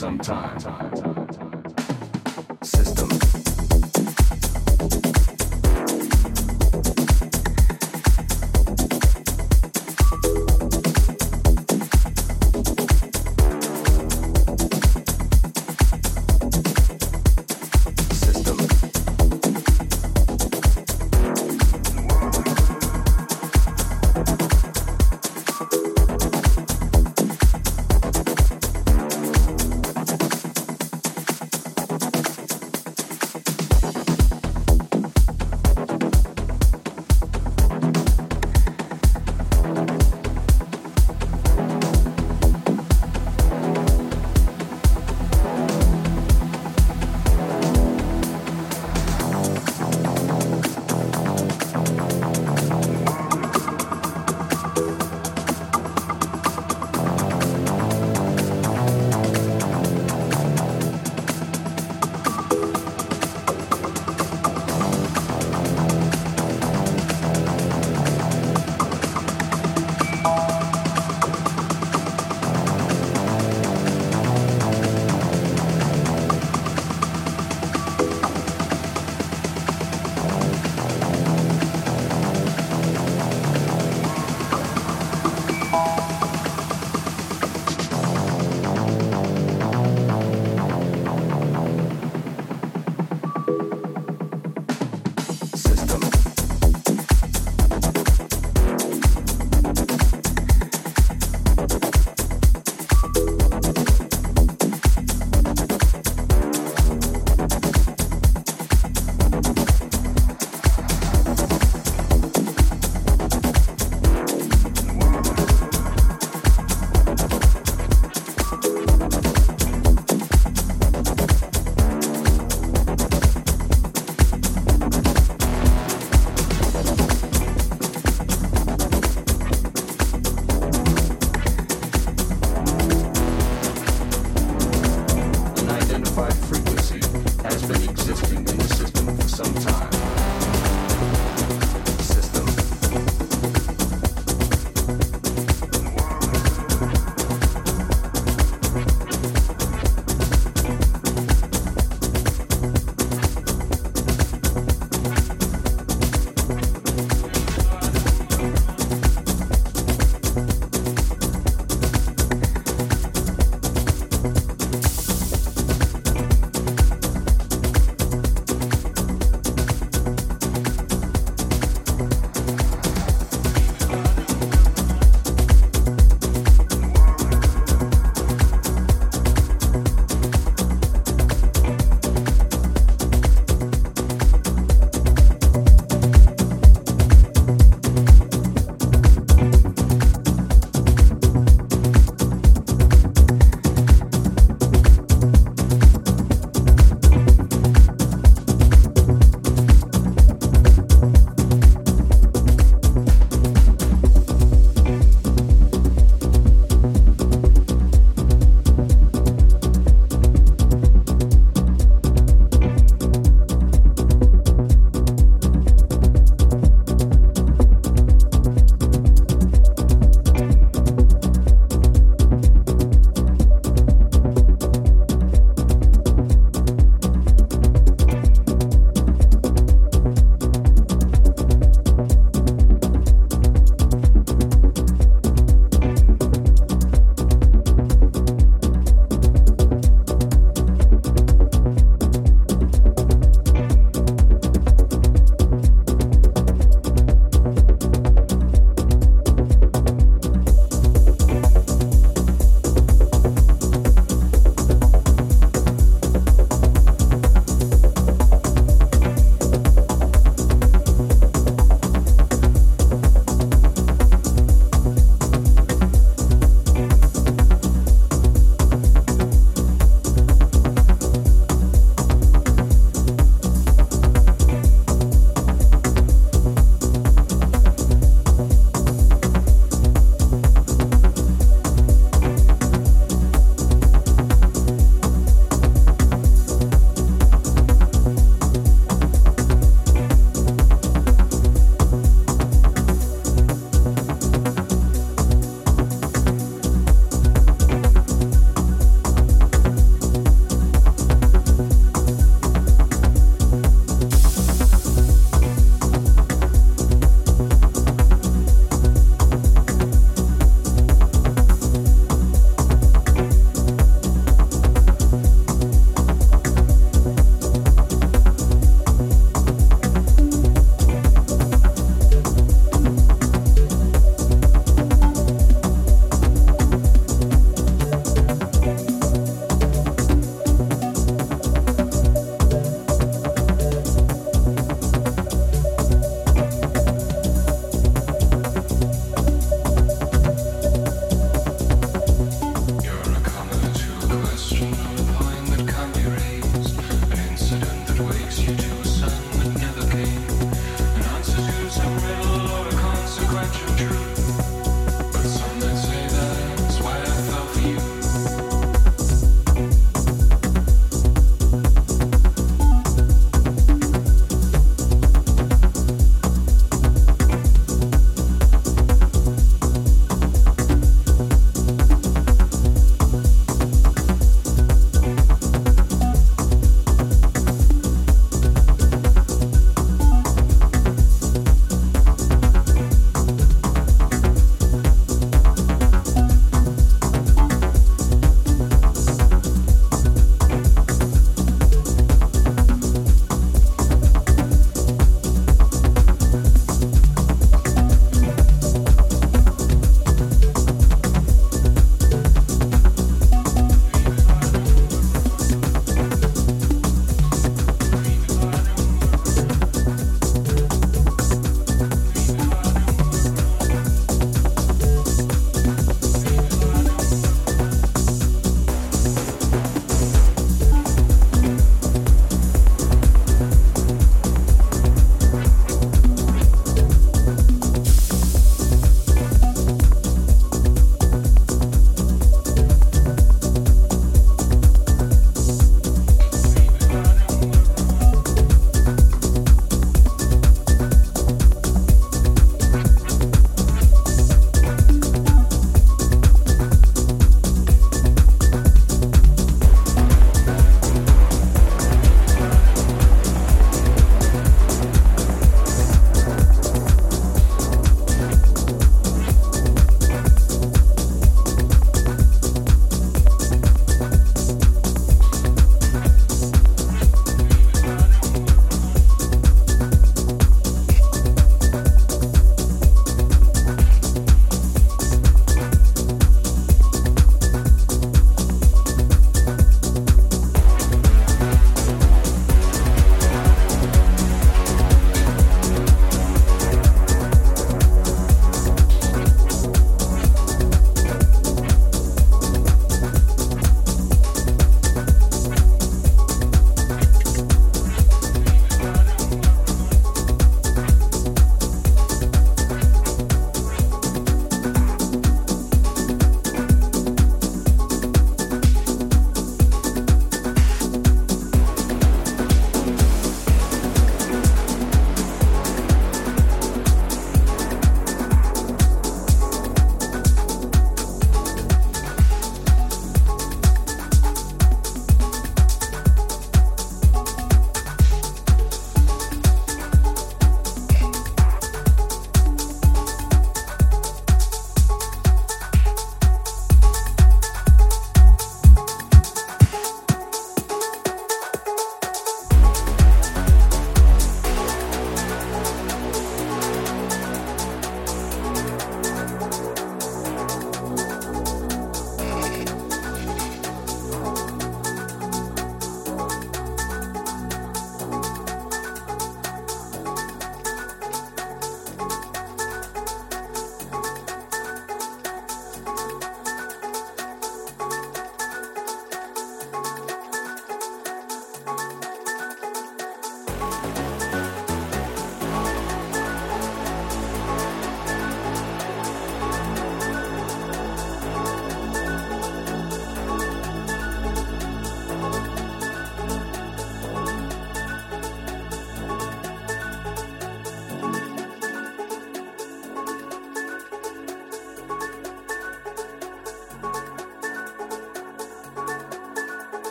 [0.00, 0.69] System